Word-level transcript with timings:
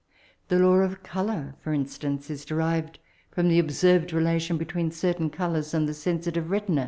The 0.47 0.57
law 0.57 0.77
of 0.77 1.03
colour, 1.03 1.53
for 1.61 1.73
in* 1.75 1.85
stance, 1.85 2.31
is 2.31 2.43
derived 2.43 2.97
from 3.29 3.49
the 3.49 3.59
observed 3.59 4.11
relation 4.11 4.57
between 4.57 4.89
certain 4.89 5.29
colours 5.29 5.75
and 5.75 5.87
the 5.87 5.93
sensitive 5.93 6.49
retina. 6.49 6.79